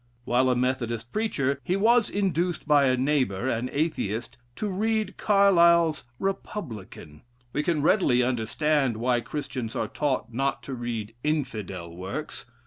While 0.25 0.49
a 0.49 0.55
Methodist 0.55 1.13
preacher, 1.13 1.59
he 1.63 1.75
was 1.75 2.09
induced 2.09 2.67
by 2.67 2.85
a 2.85 2.97
neighbor, 2.97 3.47
an 3.47 3.69
Atheist, 3.71 4.35
to 4.55 4.67
read 4.67 5.15
Carlile's 5.17 6.05
"Republican." 6.17 7.21
We 7.53 7.61
can 7.61 7.83
readily 7.83 8.23
understand 8.23 8.97
why 8.97 9.21
Christians 9.21 9.75
are 9.75 9.87
taught 9.87 10.33
not 10.33 10.63
to 10.63 10.73
read 10.73 11.13
"Infidel" 11.23 11.95
works. 11.95 12.47